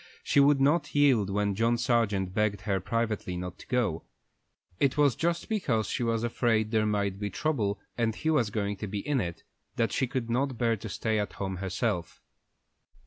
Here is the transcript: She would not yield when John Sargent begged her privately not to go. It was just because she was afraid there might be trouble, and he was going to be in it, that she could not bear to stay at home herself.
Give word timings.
She 0.23 0.39
would 0.39 0.59
not 0.59 0.95
yield 0.95 1.29
when 1.29 1.53
John 1.53 1.77
Sargent 1.77 2.33
begged 2.33 2.61
her 2.61 2.79
privately 2.79 3.37
not 3.37 3.59
to 3.59 3.67
go. 3.67 4.03
It 4.79 4.97
was 4.97 5.15
just 5.15 5.47
because 5.47 5.85
she 5.85 6.01
was 6.01 6.23
afraid 6.23 6.71
there 6.71 6.87
might 6.87 7.19
be 7.19 7.29
trouble, 7.29 7.79
and 7.99 8.15
he 8.15 8.31
was 8.31 8.49
going 8.49 8.77
to 8.77 8.87
be 8.87 9.05
in 9.07 9.21
it, 9.21 9.43
that 9.75 9.91
she 9.91 10.07
could 10.07 10.27
not 10.27 10.57
bear 10.57 10.75
to 10.75 10.89
stay 10.89 11.19
at 11.19 11.33
home 11.33 11.57
herself. 11.57 12.19